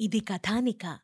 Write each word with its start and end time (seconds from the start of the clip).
ఇది 0.00 0.20
కథానిక. 0.20 0.86
నీ 0.86 0.98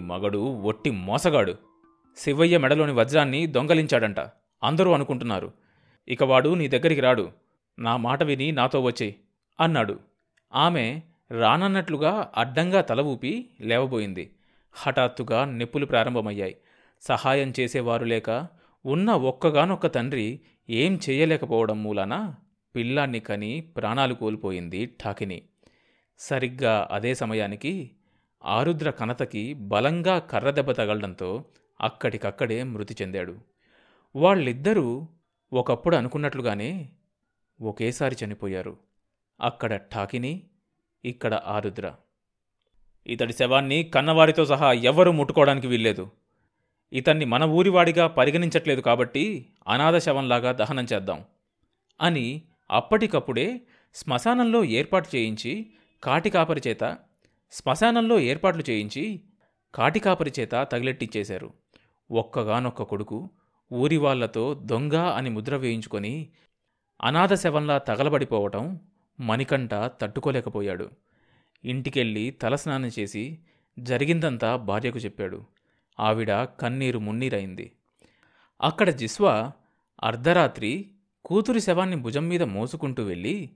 మగడు 0.00 0.38
ఒట్టి 0.38 0.90
మోసగాడు. 0.90 1.54
శివయ్య 2.16 2.58
మెడలోని 2.58 2.92
వజ్రాన్ని 2.92 3.46
దొంగలించాడంట. 3.46 4.16
అందరూ 4.64 4.92
అనుకుంటున్నారు. 4.92 5.52
ఇక 6.08 6.22
వాడు 6.22 6.54
నీ 6.54 6.68
దగ్గరికి 6.68 7.00
రాడు. 7.00 7.30
నా 7.78 7.96
మాట 7.96 8.22
విని 8.22 8.52
నాతో 8.52 8.80
వచ్చేయి 8.80 9.16
అన్నాడు. 9.60 9.98
ఆమె 10.54 11.02
రానన్నట్లుగా 11.30 12.32
అడ్డంగా 12.36 12.80
తల 12.80 13.00
ఊపి 13.00 13.50
లేవబోయింది. 13.60 14.34
హఠాత్తుగా 14.72 15.44
నిప్పులు 15.44 15.86
ప్రారంభమయ్యాయి. 15.86 16.56
సహాయం 17.00 17.52
చేసేవారు 17.60 18.04
లేక 18.04 18.46
ఉన్న 18.86 19.12
ఒక్కగానొక్క 19.12 19.86
తండ్రి 19.86 20.40
ఏం 20.70 21.00
చేయలేకపోవడం 21.10 21.82
మూలాన 21.82 22.34
పిల్లాన్ని 22.76 23.20
కని 23.20 23.60
ప్రాణాలు 23.60 24.14
కోల్పోయింది 24.14 24.86
ఠాకిని. 24.86 25.42
సరిగ్గా 26.18 26.88
అదే 26.90 27.14
సమయానికి 27.14 27.90
ఆరుద్ర 28.44 28.90
కనతకి 28.90 29.54
బలంగా 29.54 30.18
కర్రదెబ్బ 30.18 30.70
తగలడంతో 30.70 31.44
అక్కడికక్కడే 31.80 32.62
మృతి 32.62 32.96
చెందాడు. 33.02 33.38
వాళ్ళిద్దరూ 34.16 35.08
ఒకప్పుడు 35.52 35.96
అనుకున్నట్లుగానే 35.96 36.88
ఒకేసారి 37.60 38.16
చనిపోయారు. 38.24 38.76
అక్కడ 39.40 39.76
ఠాకిని 39.76 40.42
ఇక్కడ 41.04 41.34
ఆరుద్ర. 41.34 41.94
ఇతడి 43.06 43.32
శవాన్ని 43.32 43.82
కన్నవారితో 43.82 44.44
సహా 44.44 44.72
ఎవరూ 44.72 45.12
ముట్టుకోవడానికి 45.12 45.66
వీల్లేదు. 45.66 46.10
ఇతన్ని 46.92 47.24
మన 47.24 47.44
ఊరివాడిగా 47.44 48.06
పరిగణించట్లేదు 48.06 48.80
కాబట్టి 48.80 49.46
అనాథ 49.68 49.96
శవంలాగా 49.96 50.52
దహనం 50.52 50.86
చేద్దాం 50.92 51.24
అని 52.00 52.42
అప్పటికప్పుడే 52.70 53.60
శ్మశానంలో 53.94 54.64
ఏర్పాటు 54.64 55.16
చేయించి 55.16 55.70
కాటికాపరి 56.02 56.62
చేత 56.68 56.98
శ్మశానంలో 57.52 58.20
ఏర్పాట్లు 58.20 58.64
చేయించి 58.70 59.20
కాటికాపరి 59.74 60.32
చేత 60.40 60.50
తగిలెట్టించేశారు 60.72 61.50
ఒక్కగానొక్క 62.10 62.82
కొడుకు 62.82 63.30
ఊరివాళ్ళతో 63.72 64.54
దొంగ 64.54 64.96
అని 64.96 65.30
ముద్ర 65.30 65.56
వేయించుకొని 65.56 66.28
అనాథ 67.00 67.34
శవంలా 67.34 67.78
తగలబడిపోవటం 67.78 68.80
మణికంఠ 69.20 69.70
తట్టుకోలేకపోయాడు. 69.74 70.90
ఇంటికెళ్ళి 71.64 72.30
తలస్నానం 72.30 72.90
చేసి 72.98 73.38
జరిగిందంతా 73.78 74.56
భార్యకు 74.56 74.98
చెప్పాడు. 74.98 75.44
ఆవిడ 75.98 76.44
కన్నీరు 76.44 76.98
మున్నీరైంది. 76.98 77.72
అక్కడ 78.60 78.90
జిస్వా 78.90 79.52
అర్ధరాత్రి 80.02 80.90
కూతురి 81.24 81.60
శవాన్ని 81.60 81.96
భుజం 81.96 82.28
మీద 82.28 82.42
మోసుకుంటూ 82.42 83.04
వెళ్ళి 83.04 83.50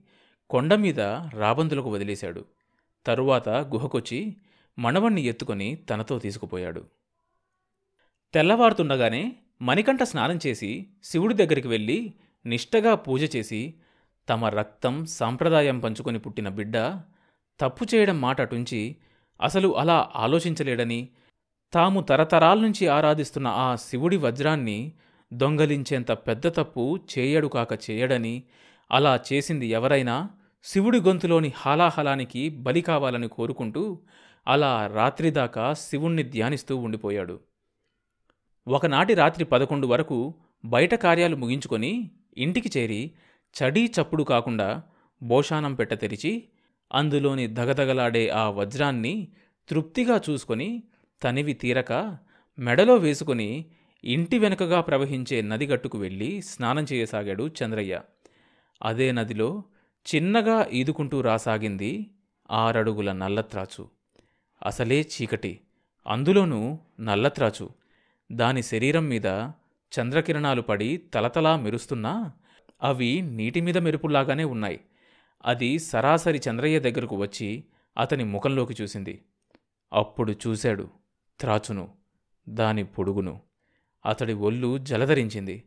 కొండ 0.49 0.73
మీద 0.73 0.99
రాబందులకు 1.33 1.89
వదిలేశాడు. 1.89 2.45
తరువాత 3.05 3.49
గుహకొచ్చి 3.49 4.35
మణవణ్ణి 4.79 5.21
ఎత్తుకొని 5.21 5.75
తనతో 5.75 6.19
తీసుకుపోయాడు. 6.19 6.87
తెల్లవారుతుండగానే 8.33 9.35
మణికంఠ 9.61 10.03
స్నానం 10.03 10.39
చేసి 10.47 10.87
శివుడి 11.03 11.33
దగ్గరికి 11.33 11.67
వెళ్ళి 11.67 12.13
నిష్టగా 12.45 12.95
పూజ 12.95 13.35
చేసి 13.35 13.73
తమ 14.29 14.45
రక్తం 14.45 15.05
సాంప్రదాయం 15.05 15.79
పంచుకొని 15.79 16.19
పుట్టిన 16.19 16.49
బిడ్డ 16.49 16.77
తప్పు 17.59 17.95
చేయడం 17.95 18.21
మాట 18.21 18.41
అటుంచి 18.41 18.95
అసలు 19.41 19.77
అలా 19.77 20.11
ఆలోచించలేడని 20.15 21.09
తాము 21.73 22.01
తరతరాల 22.01 22.59
నుంచి 22.59 22.87
ఆరాధిస్తున్న 22.87 23.47
ఆ 23.47 23.75
శివుడి 23.75 24.17
వజ్రాన్ని 24.17 24.91
దొంగలించేంత 25.33 26.11
పెద్ద 26.11 26.47
తప్పు 26.47 26.99
చేయడు 27.19 27.47
కాక 27.47 27.91
చేయడని 27.91 28.43
అలా 28.91 29.19
చేసింది 29.33 29.67
ఎవరైనా 29.67 30.29
శివుడి 30.63 30.99
గొంతులోని 30.99 31.51
హాలాహలానికి 31.55 32.49
బలి 32.49 32.81
కావాలని 32.81 33.27
కోరుకుంటూ 33.27 33.99
అలా 34.47 34.87
రాత్రిదాకా 34.87 35.73
శివుణ్ణి 35.73 36.23
ధ్యానిస్తూ 36.23 36.77
ఉండిపోయాడు. 36.77 37.39
ఒకనాటి 38.67 39.13
రాత్రి 39.13 39.45
పదకొండు 39.45 39.87
వరకు 39.87 40.33
బయట 40.65 40.95
కార్యాలు 40.95 41.35
ముగించుకొని 41.35 42.11
ఇంటికి 42.37 42.79
చేరి 42.79 43.11
చడీ 43.55 43.85
చప్పుడు 43.85 44.23
కాకుండా 44.23 44.81
భోషానం 45.23 45.75
పెట్ట 45.75 45.93
తెరిచి 45.93 46.43
అందులోని 46.93 47.47
దగదగలాడే 47.47 48.29
ఆ 48.29 48.49
వజ్రాన్ని 48.49 49.27
తృప్తిగా 49.69 50.21
చూసుకొని 50.29 50.83
తనివి 51.23 51.53
తీరక 51.53 52.17
మెడలో 52.59 52.95
వేసుకుని 52.95 53.65
ఇంటి 54.03 54.39
వెనుకగా 54.39 54.81
ప్రవహించే 54.81 55.41
నదిగట్టుకు 55.41 55.97
వెళ్ళి 55.97 56.41
స్నానం 56.41 56.85
చేయసాగాడు 56.93 57.47
చంద్రయ్య. 57.47 58.01
అదే 58.83 59.11
నదిలో 59.11 59.63
చిన్నగా 60.15 60.63
ఈదుకుంటూ 60.63 61.21
రాసాగింది 61.21 62.11
ఆరడుగుల 62.51 63.11
నల్లత్రాచు. 63.11 63.89
అసలే 64.65 65.01
చీకటి. 65.01 65.59
అందులోనూ 66.07 66.79
నల్లత్రాచు. 66.99 67.69
దాని 68.31 68.63
శరీరం 68.63 69.05
మీద 69.05 69.25
చంద్రకిరణాలు 69.99 70.61
పడి 70.61 70.97
తలతలా 70.97 71.55
మెరుస్తున్నా 71.55 72.31
అవి 72.83 73.21
నీటి 73.21 73.61
మీద 73.61 73.77
మెరుపులాగానే 73.77 74.43
ఉన్నాయి. 74.43 74.79
అది 75.45 75.79
సరాసరి 75.79 76.41
చంద్రయ్య 76.49 76.79
దగ్గరకు 76.79 77.15
వచ్చి 77.15 77.63
అతని 77.97 78.23
ముఖంలోకి 78.23 78.75
చూసింది. 78.81 79.21
అప్పుడు 79.93 80.31
చూశాడు. 80.31 80.89
త్రాచును 81.39 81.93
దాని 82.49 82.83
పొడుగును. 82.83 83.41
అతడి 84.05 84.33
ఒళ్ళు 84.33 84.77
జలధరించింది. 84.77 85.63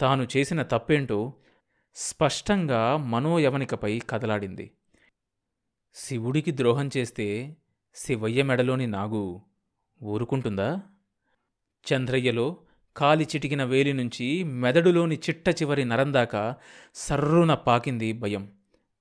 తాను 0.00 0.28
చేసిన 0.36 0.62
తప్పేంటో 0.62 1.32
స్పష్టంగా 1.94 2.96
మనోయవనికపై 2.96 3.98
కదలాడింది. 3.98 4.70
శివుడికి 5.94 6.56
ద్రోహం 6.56 6.90
చేస్తే 6.96 7.56
శివయ్య 7.94 8.42
మెడలోని 8.42 8.86
నాగు 8.86 9.40
ఊరుకుంటుందా? 10.02 10.82
చంద్రయ్యలో 11.92 12.56
కాలి 12.96 13.24
చిటికిన 13.24 13.64
వేలి 13.64 13.92
నుంచి 13.92 14.44
మెదడులోని 14.44 15.16
చిట్ట 15.16 15.48
చివరి 15.48 15.84
నరందాకా 15.84 16.54
సర్రున 16.94 17.54
పాకింది 17.54 18.12
భయం. 18.12 18.52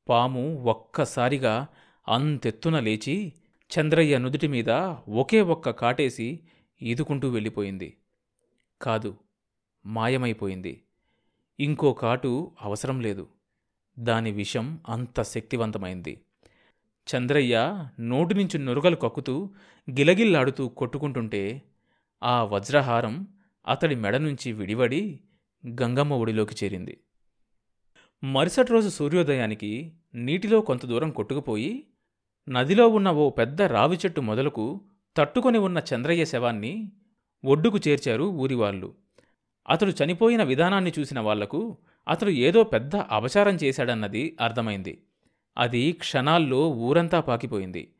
పాము 0.09 0.63
ఒక్కసారిగా 0.63 1.67
అంతెత్తున 2.07 2.79
లేచి 2.79 3.33
చంద్రయ్య 3.69 4.17
నుదుటి 4.17 4.47
మీద 4.47 4.69
ఒకే 5.09 5.41
ఒక్క 5.41 5.69
కాటేసి 5.69 6.39
ఈదుకుంటూ 6.81 7.29
వెళ్ళిపోయింది. 7.29 7.97
కాదు 8.81 9.17
మాయమైపోయింది. 9.85 10.83
ఇంకో 11.59 11.93
కాటు 11.93 12.51
అవసరం 12.61 13.01
లేదు. 13.01 13.27
దాని 13.99 14.31
విషం 14.31 14.79
అంత 14.89 15.21
శక్తివంతమైంది. 15.21 16.21
చంద్రయ్య 17.07 17.87
నోటి 17.99 18.33
నుంచి 18.33 18.57
నురగలు 18.57 18.95
కక్కుతూ 18.95 19.49
గిలగిల్లాడుతూ 19.91 20.67
కొట్టుకుంటుంటే 20.67 21.61
ఆ 22.23 22.43
వజ్రహారం 22.43 23.27
అతడి 23.67 23.95
మెడ 23.95 24.17
నుంచి 24.17 24.51
విడివడి 24.51 25.19
గంగమ్మ 25.67 26.13
ఒడిలోకి 26.13 26.55
చేరింది. 26.63 26.99
మరుసటి 28.23 28.71
రోజు 28.71 28.89
సూర్యోదయానికి 28.89 29.93
నీటిలో 30.15 30.61
కొంత 30.61 30.85
దూరం 30.85 31.11
కొట్టుకుపోయి 31.11 31.83
నదిలో 32.49 32.87
ఉన్న 32.87 33.09
ఓ 33.11 33.29
పెద్ద 33.29 33.61
రావి 33.61 33.97
చెట్టు 34.05 34.21
మొదలకు 34.21 34.81
తట్టుకొని 35.17 35.57
ఉన్న 35.57 35.81
చంద్రయ్య 35.93 36.25
శవాన్ని 36.25 36.91
ఒడ్డుకు 37.45 37.77
చేర్చారు 37.87 38.23
ఊరివాళ్ళు 38.23 38.95
అతడు 39.69 39.89
చనిపోయిన 39.89 40.43
విధానాన్ని 40.43 40.93
చూసిన 40.99 41.19
వాళ్ళకు 41.19 41.77
అతడు 42.07 42.29
ఏదో 42.29 42.63
పెద్ద 42.63 42.95
అపచారం 42.95 43.55
చేశాడన్నది 43.55 44.37
అర్థమైంది. 44.41 45.03
అది 45.57 45.91
క్షణాల్లో 45.91 46.69
ఊరంతా 46.69 47.19
పాకిపోయింది. 47.19 47.93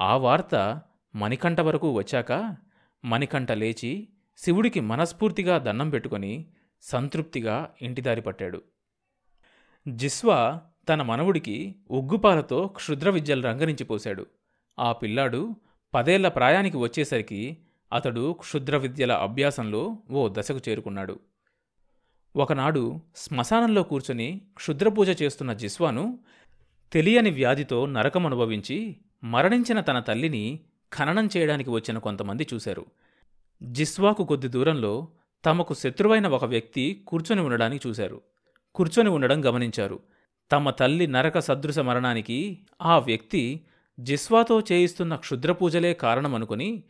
ఆ 0.00 0.16
వార్త 0.16 0.80
మణికంఠ 1.16 1.60
వరకు 1.60 1.90
వచ్చాక 1.90 2.56
మణికంఠ 3.04 3.52
లేచి 3.52 4.08
శివుడికి 4.36 4.80
మనస్ఫూర్తిగా 4.80 5.58
దండం 5.58 5.90
పెట్టుకొని 5.90 6.46
సంతృప్తిగా 6.82 7.74
ఇంటిదారి 7.82 8.20
పట్టాడు. 8.20 8.62
జిస్వా 9.88 10.60
తన 10.88 11.02
మనవుడికి 11.02 11.74
ఉగ్గుపాలతో 11.90 12.66
క్షుద్ర 12.66 13.10
విద్యలు 13.10 13.42
రంగరించిపోశాడు. 13.42 14.26
ఆ 14.78 14.92
పిల్లాడు 14.92 15.56
పదేళ్ళ 15.94 16.28
ప్రాయానికి 16.28 16.76
వచ్చేసరికి 16.76 17.56
అతడు 17.92 18.32
క్షుద్ర 18.32 18.76
విద్యల 18.76 19.12
అభ్యాసంలో 19.12 19.96
ఓ 20.10 20.28
దశకు 20.32 20.60
చేరుకున్నాడు. 20.68 21.20
ఒకనాడు 22.36 23.00
శ్మశానంలో 23.16 23.82
కూర్చుని 23.82 24.40
క్షుద్రపూజ 24.54 25.22
చేస్తున్న 25.22 25.52
జిస్వాను 25.52 26.18
తెలియని 26.92 27.30
వ్యాధితో 27.30 27.86
నరకం 27.86 28.26
అనుభవించి 28.26 28.96
మరణించిన 29.24 29.80
తన 29.80 30.00
తల్లిని 30.00 30.60
ఖననం 30.96 31.28
చేయడానికి 31.36 31.70
వచ్చిన 31.70 31.98
కొంతమంది 31.98 32.46
చూశారు. 32.54 32.86
జిస్వాకు 33.62 34.24
కొద్ది 34.24 34.48
దూరంలో 34.48 35.08
తమకు 35.44 35.74
శత్రువైన 35.74 36.28
ఒక 36.28 36.44
వ్యక్తి 36.44 37.04
కూర్చొని 37.06 37.40
ఉండడానికి 37.40 37.88
చూశారు. 37.88 38.20
కూర్చొని 38.74 39.08
ఉండడం 39.08 39.44
గమనించారు. 39.44 40.00
తమ 40.52 40.70
తల్లి 40.70 41.06
నరక 41.06 41.38
సదృశ 41.38 41.78
మరణానికి 41.78 42.66
ఆ 42.82 42.98
వ్యక్తి 42.98 43.60
జిస్వాతో 44.00 44.60
చేయిస్తున్న 44.60 45.16
క్షుద్రపూజలే 45.16 45.94
కారణమనుకుని 45.94 46.82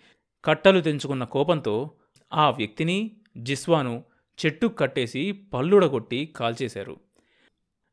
కట్టలు 0.44 0.80
తెంచుకున్న 0.80 1.24
కోపంతో 1.24 1.90
ఆ 2.32 2.50
వ్యక్తిని 2.50 3.10
జిస్వాను 3.36 4.04
చెట్టు 4.46 4.66
కట్టేసి 4.66 5.32
పల్లుడగొట్టి 5.32 6.26
కాల్చేశారు. 6.36 6.96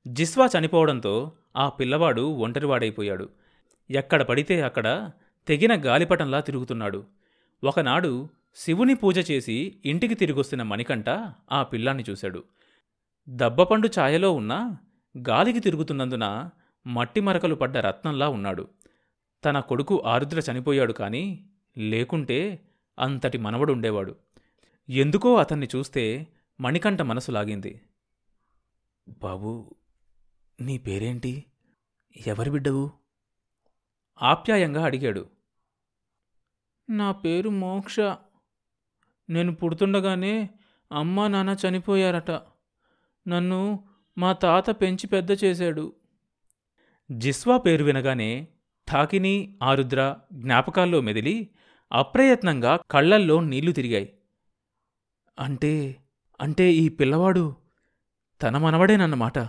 జిస్వా 0.07 0.49
చనిపోవడంతో 0.59 1.31
ఆ 1.57 1.69
పిల్లవాడు 1.69 2.21
ఒంటరివాడైపోయాడు. 2.21 3.29
ఎక్కడ 3.89 4.21
పడితే 4.23 4.61
అక్కడ 4.61 5.11
తెగిన 5.47 5.85
గాలిపటంలా 5.85 6.39
తిరుగుతున్నాడు. 6.39 7.03
ఒకనాడు 7.63 8.29
శివుని 8.55 8.95
పూజ 8.95 9.31
చేసి 9.31 9.77
ఇంటికి 9.85 10.13
తిరిగొస్తున్న 10.13 10.63
మణికంఠ 10.63 11.09
ఆ 11.51 11.63
పిల్లాన్ని 11.63 12.03
చూశాడు. 12.09 12.43
దబ్బపండు 13.29 13.89
ఛాయలో 13.99 14.31
ఉన్న 14.31 14.77
గాలికి 15.17 15.59
తిరుగుతున్నందున 15.59 16.49
మట్టి 16.87 17.21
మరకలు 17.21 17.55
పడ్డ 17.55 17.77
రత్నంలా 17.77 18.29
ఉన్నాడు. 18.29 18.67
తన 19.45 19.59
కొడుకు 19.59 20.03
ఆరుద్ర 20.05 20.51
చనిపోయాడు 20.51 20.93
కానీ 20.93 21.49
లేకుంటే 21.77 22.67
అంతటి 22.99 23.37
మనవడు 23.37 23.73
ఉండేవాడు 23.73 24.15
ఎందుకో 24.89 25.35
అతన్ని 25.35 25.67
చూస్తే 25.75 26.27
మణికంఠ 26.61 27.01
మనసు 27.01 27.31
లాగింది. 27.31 27.81
బాబూ 29.23 29.75
నీ 30.61 30.77
పేరేంటి? 30.77 31.43
ఎవరి 32.27 32.49
బిడ్డవు? 32.49 32.91
ఆప్యాయంగా 34.21 34.85
అడిగాడు. 34.85 35.29
నా 36.89 37.11
పేరు 37.11 37.49
మోక్ష. 37.49 37.99
నేను 39.29 39.55
పుడుతుండగానే 39.55 40.49
అమ్మా 40.91 41.27
నాన్న 41.27 41.55
చనిపోయారట. 41.67 42.31
నన్ను 43.27 43.88
మా 44.19 44.33
తాత 44.33 44.81
పెంచి 44.81 45.07
పెద్ద 45.07 45.43
చేశాడు. 45.43 45.93
జిస్వా 47.11 47.57
పేరు 47.57 47.83
వినగానే 47.83 48.47
ఠాకిని 48.91 49.57
ఆరుద్ర 49.63 50.15
జ్ఞాపకాల్లో 50.33 51.01
మెదిలి 51.01 51.49
అప్రయత్నంగా 51.91 52.79
కళ్ళల్లో 52.91 53.39
నీళ్ళు 53.41 53.71
తిరిగాయి. 53.71 54.13
అంటే 55.39 55.95
అంటే 56.41 56.71
ఈ 56.73 56.89
పిల్లవాడు 56.89 57.55
తన 58.41 58.57
మనవడేనన్నమాట. 58.57 59.39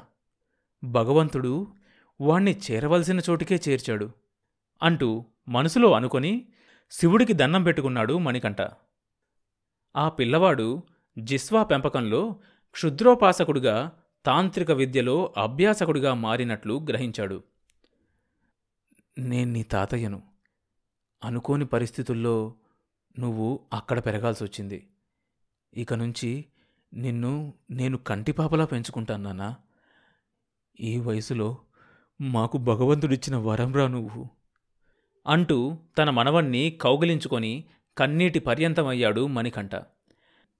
భగవంతుడు 0.85 1.67
వాణ్ణి 2.21 2.61
చేరవలసిన 2.71 3.21
చోటికే 3.31 3.61
చేర్చాడు 3.69 4.11
అంటూ 4.83 5.25
మనసులో 5.49 5.93
అనుకొని 5.93 6.49
శివుడికి 6.91 7.33
దండం 7.33 7.63
పెట్టుకున్నాడు 7.63 8.19
మణికంఠ. 8.19 8.57
ఆ 9.97 10.09
పిల్లవాడు 10.09 10.83
జిస్వా 11.19 11.63
పెంపకంలో 11.63 12.37
క్షుద్రోపాసకుడుగా 12.73 13.93
తాంత్రిక 14.27 14.71
విద్యలో 14.71 15.35
అభ్యాసకుడిగా 15.37 16.15
మారినట్లు 16.15 16.87
గ్రహించాడు. 16.89 17.43
నేను 19.19 19.53
నీ 19.53 19.63
తాతయ్యను. 19.63 20.23
అనుకోని 21.25 21.67
పరిస్థితుల్లో 21.67 22.55
నువ్వు 23.19 23.61
అక్కడ 23.73 23.99
పెరగాల్సి 23.99 24.45
వచ్చింది. 24.45 24.87
ఇక 25.75 25.95
నుంచి 25.95 26.45
నిన్ను 26.95 27.55
నేను 27.71 27.99
కంటిపాపలా 27.99 28.65
పెంచుకుంటాను 28.65 29.23
నాన్న. 29.23 29.55
ఈ 30.81 30.97
వయసులో 30.97 31.59
మాకు 32.21 32.59
భగవంతుడిచ్చిన 32.59 33.37
వరంరా 33.37 33.89
నువ్వు 33.89 34.27
అంటూ 35.27 35.79
తన 35.99 36.11
మనవణ్ణి 36.11 36.71
కౌగిలించుకొని 36.71 37.65
కన్నీటి 37.99 38.39
పర్యంతమయ్యాడు 38.39 39.27
మణికంఠ. 39.27 39.75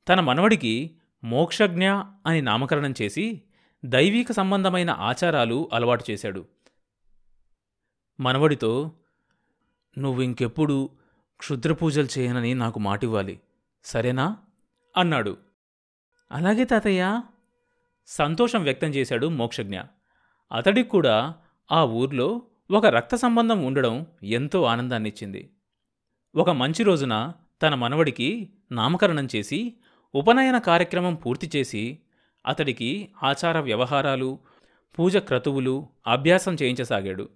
తన 0.09 0.21
మనవడికి 0.21 0.97
మోక్షజ్ఞ 1.25 1.91
అని 2.27 2.43
నామకరణం 2.43 2.95
చేసి 3.03 3.43
దైవిక 3.85 4.33
సంబంధమైన 4.33 4.91
ఆచారాలు 4.91 5.71
అలవాటు 5.73 6.05
చేశాడు. 6.11 6.47
మనవడితో 8.21 8.93
నువ్వింకెప్పుడు 9.99 10.91
క్షుద్రపూజలు 11.39 12.09
చేయనని 12.19 12.55
నాకు 12.55 12.79
మాటివ్వాలి. 12.79 13.41
సరేనా? 13.85 14.37
అన్నాడు. 14.97 15.37
అలాగే 16.33 16.65
తాతయ్య. 16.65 17.23
సంతోషం 18.07 18.63
వ్యక్తం 18.63 18.89
చేశాడు 18.89 19.27
మోక్షజ్ఞ. 19.27 19.81
అతడికి 20.53 20.89
కూడా 20.89 21.35
ఆ 21.73 21.85
ఊర్లో 21.85 22.43
ఒక 22.71 22.87
రక్త 22.87 23.17
సంబంధం 23.17 23.65
ఉండడం 23.65 24.07
ఎంతో 24.23 24.63
ఆనందాన్నిచ్చింది. 24.63 25.51
ఒక 26.35 26.51
మంచి 26.51 26.83
రోజున 26.83 27.33
తన 27.63 27.75
మనవడికి 27.75 28.53
నామకరణం 28.73 29.29
చేసి 29.37 29.77
ఉపనయన 30.15 30.59
కార్యక్రమం 30.59 31.15
పూర్తి 31.15 31.51
చేసి 31.57 31.99
అతడికి 32.47 33.09
ఆచార 33.23 33.61
వ్యవహారాలు 33.61 34.39
పూజ 34.99 35.17
క్రతువులు 35.17 35.89
అభ్యాసం 36.07 36.57
చేయించసాగాడు. 36.63 37.29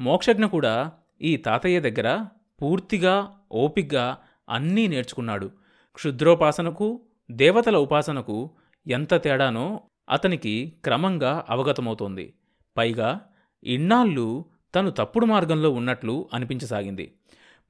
మోక్షజ్ఞ 0.00 0.44
కూడా 0.44 0.92
ఈ 1.22 1.36
తాతయ్య 1.36 1.80
దగ్గర 1.80 2.26
పూర్తిగా 2.62 3.36
ఓపిగ్గా 3.52 4.18
అన్నీ 4.48 4.86
నేర్చుకున్నాడు. 4.86 5.50
క్షుద్రోపాసనకు 5.94 7.00
దేవతల 7.30 7.76
ఉపాసనకు 7.76 8.50
ఎంత 8.86 9.14
తేడానో 9.14 9.80
అతనికి 10.10 10.72
క్రమంగా 10.84 11.46
అవగతమవుతోంది. 11.48 12.34
పైగా 12.76 13.20
ఇన్నాళ్ళు 13.64 14.44
తను 14.74 14.90
తప్పుడు 14.90 15.26
మార్గంలో 15.26 15.70
ఉన్నట్లు 15.70 16.28
అనిపించసాగింది. 16.34 17.14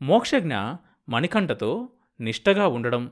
మోక్షజ్ఞ 0.02 0.54
మణికంఠతో 1.08 1.88
నిష్టగా 2.20 2.66
ఉండడం 2.66 3.10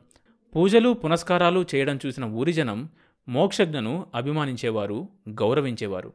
పూజలు 0.57 0.93
పునస్కారాలు 0.93 1.67
చేయడం 1.75 1.99
చూసిన 2.07 2.25
ఊరిజనం 2.25 2.89
మోక్షజ్ఞను 3.29 4.07
అభిమానించేవారు 4.15 5.09
గౌరవించేవారు. 5.29 6.13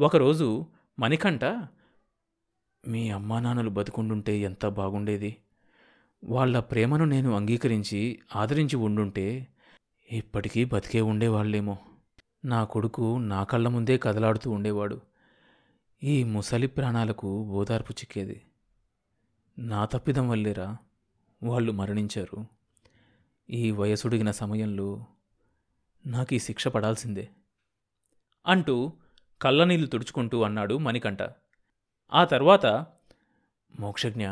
ఒకరోజు 0.00 0.66
మణికంఠ 0.98 1.44
మీ 2.88 3.10
అమ్మానాన్నలు 3.10 3.70
బతుకుండుంటే 3.70 4.38
ఎంత 4.38 4.66
బాగుండేది. 4.66 5.36
వాళ్ళ 6.24 6.60
ప్రేమను 6.60 7.04
నేను 7.04 7.36
అంగీకరించి 7.36 8.18
ఆదరించి 8.36 8.76
ఉండుంటే 8.76 9.48
ఇప్పటికీ 10.10 10.64
బతికే 10.64 11.00
ఉండేవాళ్ళేమో. 11.00 11.78
నా 12.44 12.64
కొడుకు 12.64 13.18
నా 13.18 13.44
కళ్ళ 13.44 13.68
ముందే 13.68 13.98
కదలాడుతూ 13.98 14.50
ఉండేవాడు. 14.50 15.00
ఈ 16.02 16.24
ముసలి 16.24 16.66
ప్రాణాలకు 16.66 17.42
ఓదార్పు 17.42 17.92
చిక్కేది. 17.92 18.42
నా 19.58 19.84
తప్పిదం 19.84 20.28
వల్లేరా? 20.28 20.76
వాళ్ళు 21.42 21.72
మరణించారు. 21.72 22.46
ఈ 23.50 23.70
వయసుడిగిన 23.70 24.30
సమయంలో 24.30 25.06
నాకు 26.06 26.34
ఈ 26.34 26.38
శిక్ష 26.38 26.68
పడాల్సిందే 26.68 27.28
అంటూ 28.46 28.92
కళ్ళనీళ్ళు 29.42 29.86
తుడుచుకుంటూ 29.86 30.42
అన్నాడు 30.42 30.78
మణికంఠ. 30.78 31.18
ఆ 32.12 32.24
తర్వాత 32.24 32.86
మోక్షజ్ఞ 33.80 34.30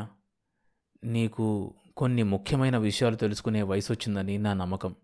నీకు 1.04 1.74
కొన్ని 1.96 2.22
ముఖ్యమైన 2.22 2.76
విషయాలు 2.76 3.16
తెలుసుకునే 3.16 3.62
వయసు 3.62 3.92
వచ్చిందని 3.92 4.38
నా 4.38 4.52
నమ్మకం. 4.52 4.94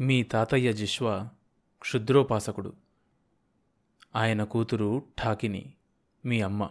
మీ 0.00 0.22
తాతయ్య 0.22 0.72
జిష్వ 0.72 1.28
క్షుద్రోపాసకుడు. 1.82 2.72
ఆయన 4.16 4.44
కూతురు 4.44 5.02
ఠాకిని 5.22 5.72
మీ 6.24 6.40
అమ్మ. 6.40 6.70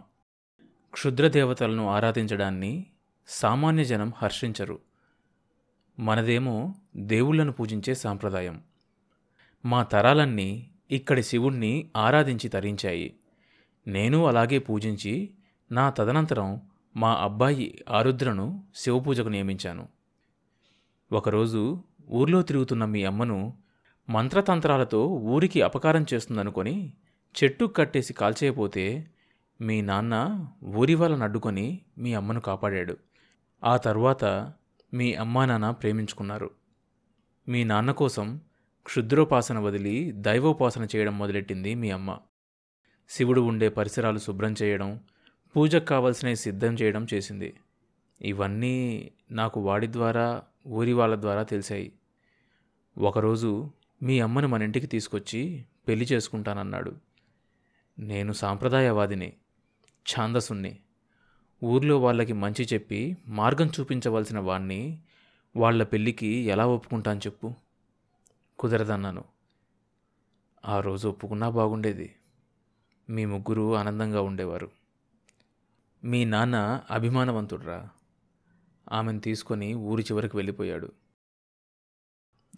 క్షుద్రదేవతలను 0.91 1.89
ఆరాధించడాన్ని 1.89 2.85
సామాన్య 3.27 3.85
జనం 3.85 4.13
హర్షించరు. 4.17 4.88
మనదేమో 5.99 6.75
దేవుళ్ళను 6.97 7.51
పూజించే 7.51 7.95
సాంప్రదాయం. 7.95 8.61
మా 9.65 9.83
తరాలన్నీ 9.83 10.69
ఇక్కడి 10.91 11.23
శివుణ్ణి 11.23 11.89
ఆరాధించి 11.97 12.49
తరించాయి. 12.49 13.13
నేను 13.87 14.25
అలాగే 14.25 14.59
పూజించి 14.59 15.29
నా 15.71 15.89
తదనంతరం 15.89 16.61
మా 16.95 17.13
అబ్బాయి 17.13 17.83
ఆరుద్రను 17.89 18.63
శివపూజకు 18.75 19.27
నియమించాను. 19.27 19.87
ఒకరోజు 21.11 21.83
ఊర్లో 22.09 22.41
తిరుగుతున్న 22.41 22.85
మీ 22.85 23.03
అమ్మను 23.03 23.53
మంత్రతంత్రాలతో 24.09 25.05
ఊరికి 25.05 25.61
అపకారం 25.61 26.05
చేస్తుందనుకొని 26.13 26.93
చెట్టు 27.43 27.65
కట్టేసి 27.65 28.13
కాల్చేయపోతే 28.13 29.07
మీ 29.61 29.81
నాన్న 29.81 30.45
ఊరి 30.63 30.95
వాళ్ళని 30.95 31.23
అడ్డుకొని 31.23 31.81
మీ 31.97 32.13
అమ్మను 32.13 32.39
కాపాడాడు. 32.39 32.97
ఆ 33.63 33.77
తర్వాత 33.77 34.53
మీ 34.93 35.13
అమ్మా 35.13 35.45
నాన్న 35.45 35.71
ప్రేమించుకున్నారు. 35.71 36.49
మీ 37.47 37.63
నాన్న 37.63 37.91
కోసం 37.91 38.41
క్షుద్రోపాసన 38.83 39.59
వదిలి 39.59 40.11
దైవోపాసన 40.11 40.87
చేయడం 40.95 41.17
మొదలెట్టింది 41.17 41.75
మీ 41.75 41.91
అమ్మ. 41.91 42.17
శివుడు 43.09 43.41
ఉండే 43.41 43.69
పరిసరాలు 43.69 44.19
శుభ్రం 44.19 44.55
చేయడం 44.63 44.99
పూజకు 45.55 45.85
కావలసినవి 45.85 46.35
సిద్ధం 46.35 46.73
చేయడం 46.73 47.07
చేసింది. 47.13 47.53
ఇవన్నీ 48.21 49.11
నాకు 49.31 49.59
వాడి 49.59 49.91
ద్వారా 49.91 50.43
ఊరి 50.67 50.93
వాళ్ళ 50.93 51.21
ద్వారా 51.21 51.43
తెలిసాయి. 51.43 51.93
ఒకరోజు 52.97 53.71
మీ 54.03 54.19
అమ్మను 54.19 54.47
మన 54.47 54.61
ఇంటికి 54.61 54.87
తీసుకొచ్చి 54.87 55.65
పెళ్ళి 55.87 56.05
చేసుకుంటానన్నాడు. 56.05 56.95
నేను 57.99 58.33
సాంప్రదాయవాదిని 58.33 59.33
ఛాందసుణ్ణి. 60.09 60.79
ఊర్లో 61.63 61.99
వాళ్ళకి 61.99 62.33
మంచి 62.33 62.67
చెప్పి 62.73 63.17
మార్గం 63.27 63.71
చూపించవలసిన 63.79 64.39
వాణ్ణి 64.39 64.99
వాళ్ళ 65.55 65.83
పెళ్ళికి 65.83 66.27
ఎలా 66.27 66.67
ఒప్పుకుంటాను 66.67 67.19
చెప్పు. 67.19 67.53
కుదరదన్నాను. 68.59 69.23
ఆ 70.65 70.79
రోజు 70.79 71.07
ఒప్పుకున్నా 71.07 71.49
బాగుండేది. 71.49 72.15
మీ 73.09 73.25
ముగ్గురు 73.25 73.75
ఆనందంగా 73.75 74.21
ఉండేవారు. 74.21 74.71
మీ 76.03 76.25
నాన్న 76.25 76.81
అభిమానవంతుడ్రా. 76.91 77.89
ఆమెను 78.91 79.19
తీసుకొని 79.19 79.73
ఊరి 79.73 80.03
చివరికి 80.03 80.37
వెళ్ళిపోయాడు. 80.37 80.91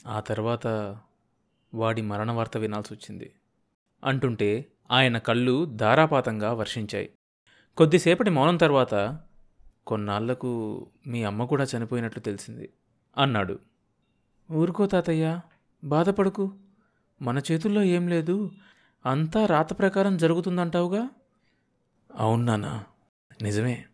ఆ 0.07 0.19
తర్వాత 0.19 0.67
వాడి 1.73 2.01
మరణ 2.01 2.31
వార్త 2.31 2.57
వినాల్సి 2.57 2.93
వచ్చింది 2.93 3.31
అంటుంటే 4.03 4.71
ఆయన 4.91 5.17
కళ్ళు 5.17 5.65
ధారాపాతంగా 5.65 6.53
వర్షించాయి. 6.53 7.09
కొద్దిసేపటి 7.77 8.29
మౌనం 8.29 8.57
తర్వాత 8.57 9.19
కొన్నాళ్ళకు 9.87 10.87
మీ 11.07 11.23
అమ్మ 11.23 11.43
కూడా 11.43 11.65
చనిపోయినట్లు 11.77 12.19
తెలిసింది 12.19 12.69
అన్నాడు. 13.17 13.59
ఊరుకో 14.51 14.85
తాతయ్య 14.85 15.39
బాధపడకు. 15.83 16.53
మన 17.21 17.41
చేతుల్లో 17.51 17.83
ఏం 17.83 18.07
లేదు. 18.07 18.51
అంతా 19.05 19.45
రాత 19.45 19.79
ప్రకారం 19.79 20.17
జరుగుతుందంటావుగా? 20.17 21.09
అవును 22.15 22.45
నాన్న 22.45 22.83
నిజమే. 23.41 23.85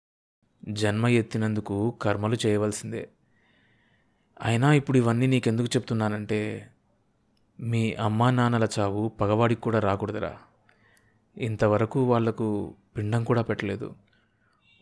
జన్మ 0.69 1.07
ఎత్తినందుకు 1.07 1.91
కర్మలు 2.01 2.37
చేయవలసిందే. 2.45 3.09
అయినా 4.41 4.73
ఇప్పుడు 4.73 4.97
ఇవన్నీ 4.97 5.27
నీకెందుకు 5.27 5.67
చెప్తున్నానంటే 5.67 6.69
మీ 7.59 7.93
అమ్మా 7.93 8.31
నాన్నల 8.31 8.67
చావు 8.79 9.09
పగవాడికి 9.09 9.61
కూడా 9.61 9.79
రాకూడదురా. 9.79 10.37
ఇంతవరకు 11.37 12.03
వాళ్ళకు 12.03 12.75
పిండం 12.97 13.23
కూడా 13.23 13.41
పెట్టలేదు. 13.41 13.95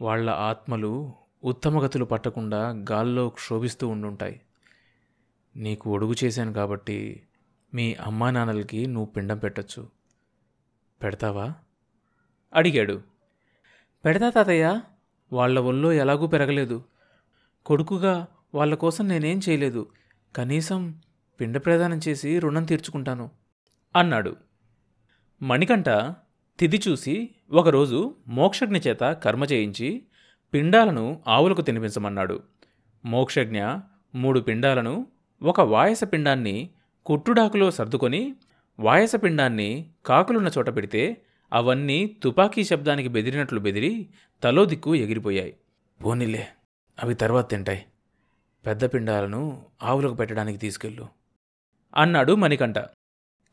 వాళ్ళ 0.02 0.30
ఆత్మలు 0.30 1.14
ఉత్తమగతులు 1.44 2.06
పట్టకుండా 2.06 2.70
గాల్లో 2.92 3.30
క్షోభిస్తూ 3.30 3.88
ఉండుంటాయి. 3.88 4.42
నీకు 5.56 5.94
ఒడుగు 5.94 6.16
చేశాను 6.24 6.54
కాబట్టి 6.54 7.24
మీ 7.74 7.94
అమ్మా 7.94 8.32
నాన్నలకి 8.32 8.88
నువ్వు 8.88 9.06
పిండం 9.06 9.38
పెట్టచ్చు. 9.38 9.90
పెడతావా? 11.04 11.54
అడిగాడు. 12.54 13.02
పెడతా 14.06 14.30
తాతయ్య. 14.30 14.82
వాళ్ళ 15.34 15.60
ఒళ్ళో 15.60 15.94
ఎలాగూ 15.94 16.28
పెరగలేదు. 16.28 16.84
కొడుకుగా 17.66 18.28
వాళ్ళ 18.56 18.76
కోసం 18.76 19.08
నేనేం 19.08 19.42
చేయలేదు. 19.50 19.88
కనీసం 20.36 21.02
పిండ 21.40 21.58
ప్రదానం 21.58 22.00
చేసి 22.08 22.40
రుణం 22.40 22.64
తీర్చుకుంటాను 22.64 23.30
అన్నాడు. 23.96 24.36
మణికంఠ 25.42 25.90
తిది 26.60 26.82
చూసి 26.88 27.30
ఒకరోజు 27.52 28.16
మోక్షజ్ఞ 28.28 28.78
చేత 28.78 29.00
కర్మ 29.00 29.44
చేయించి 29.44 30.04
పిండాలను 30.54 31.24
ఆవులకు 31.28 31.62
తినిపించమన్నాడు. 31.62 32.44
మోక్షజ్ఞ 33.06 33.64
మూడు 34.16 34.40
పిండాలను 34.40 35.08
ఒక 35.44 35.62
వాయస 35.62 36.04
పిండాన్ని 36.04 36.70
కుట్టుడాకులో 37.06 37.72
సర్దుకొని 37.72 38.36
వాయస 38.80 39.12
పిండాన్ని 39.16 39.90
కాకులున్న 40.06 40.50
చోట 40.58 40.70
పెడితే 40.70 41.22
అవన్నీ 41.54 42.18
తుపాకీ 42.24 42.64
శబ్దానికి 42.64 43.10
బెదిరినట్లు 43.10 43.60
బెదిరి 43.60 44.10
తలో 44.44 44.66
దిక్కు 44.66 44.96
ఎగిరిపోయాయి. 44.96 45.56
పోనీలే 46.06 46.48
అవి 47.04 47.16
తర్వాత 47.16 47.50
తింటాయి. 47.50 47.86
పెద్ద 48.66 48.86
పిండాలను 48.86 49.66
ఆవులకు 49.84 50.14
పెట్టడానికి 50.14 50.60
తీసుకెళ్ళు 50.60 51.08
అన్నాడు 51.96 52.34
మణికంఠ. 52.36 52.78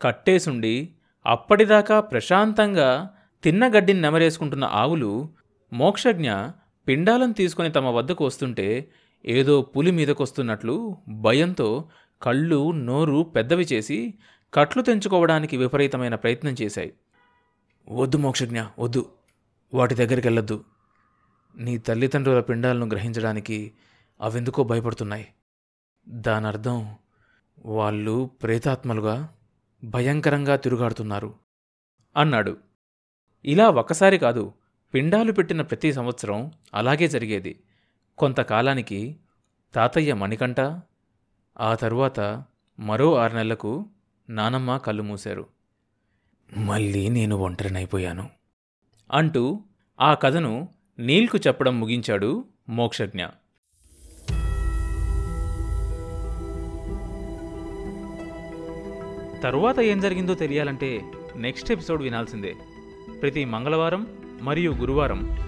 కట్టేసుండి 0.02 0.94
అప్పటిదాకా 1.26 2.00
ప్రశాంతంగా 2.00 3.10
తిన్న 3.42 3.68
గడ్డిని 3.68 4.00
నెమరేసుకుంటున్న 4.00 4.64
ఆవులు 4.64 5.28
మోక్షజ్ఞ 5.72 6.32
పిండాలను 6.88 7.32
తీసుకొని 7.32 7.70
తమ 7.70 7.86
వద్దకు 7.86 8.24
వస్తుంటే 8.24 8.90
ఏదో 9.26 9.62
పులి 9.62 9.90
మీదకొస్తున్నట్లు 9.90 10.96
భయంతో 11.08 11.88
కళ్ళు 12.22 12.70
నోరు 12.70 13.22
పెద్దవి 13.36 13.64
చేసి 13.64 14.14
కట్లు 14.54 14.82
తెంచుకోవడానికి 14.82 15.56
విపరీతమైన 15.56 16.14
ప్రయత్నం 16.14 16.56
చేశాయి. 16.62 16.92
వద్దు 17.88 18.16
మోక్షజ్ఞ 18.16 18.62
వద్దు. 18.78 19.06
వాటి 19.74 19.94
దగ్గరికి 19.94 20.28
వెళ్ళొద్దు 20.28 20.64
నీ 21.56 21.78
తల్లిదండ్రుల 21.78 22.40
పిండాలను 22.40 22.86
గ్రహించడానికి 22.86 23.72
అవెందుకో 24.20 24.64
భయపడుతున్నాయి. 24.64 25.28
దానర్థం 26.08 26.94
వాళ్ళు 27.66 28.30
ప్రేతాత్మలుగా 28.42 29.28
భయంకరంగా 29.84 30.56
తిరుగాడుతున్నారు. 30.56 31.34
అన్నాడు. 32.16 32.56
ఇలా 33.44 33.70
ఒక్కసారి 33.70 34.18
కాదు 34.18 34.52
పిండాలు 34.94 35.32
పెట్టిన 35.32 35.62
ప్రతి 35.62 35.92
సంవత్సరం 35.92 36.52
అలాగే 36.74 37.08
జరిగేది. 37.08 37.60
కొంతకాలానికి 38.18 39.16
తాతయ్య 39.74 40.14
మణికంఠ 40.14 40.60
ఆ 41.60 41.74
తరువాత 41.74 42.44
మరో 42.80 43.14
ఆరు 43.14 43.34
నెలలకు 43.34 43.88
నానమ్మ 44.28 44.76
కళ్ళు 44.76 45.02
మూశారు. 45.02 45.46
మళ్ళీ 46.56 47.08
నేను 47.08 47.36
ఒంటరినైపోయాను 47.36 48.30
అంటూ 49.12 49.64
ఆ 50.00 50.14
కథను 50.14 50.68
నీల్కు 50.98 51.38
చెప్పడం 51.46 51.80
ముగించాడు 51.80 52.44
మోక్షజ్ఞ. 52.68 53.26
తరువాత 59.42 59.80
ఏం 59.80 60.00
జరిగిందో 60.00 60.34
తెలియాలంటే 60.34 61.04
నెక్స్ట్ 61.36 61.72
ఎపిసోడ్ 61.72 62.02
వినాల్సిందే. 62.02 62.54
ప్రతి 63.22 63.44
మంగళవారం 63.44 64.06
మరియు 64.42 64.72
గురువారం 64.72 65.38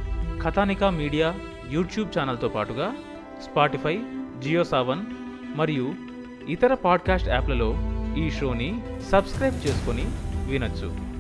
కథానికా 0.42 0.90
మీడియా 0.90 1.34
యూట్యూబ్ 1.70 2.18
ఛానల్తో 2.18 2.48
పాటుగా 2.48 2.96
స్పాటిఫై 3.42 3.98
జియో 4.38 4.64
సావన్ 4.64 5.00
మరియు 5.56 5.94
ఇతర 6.48 6.74
పాడ్కాస్ట్ 6.74 7.28
యాప్లలో 7.28 7.74
ఈ 8.18 8.30
షోని 8.30 8.80
సబ్స్క్రైబ్ 9.10 9.66
చేసుకొని 9.66 10.04
వినొచ్చు. 10.50 11.13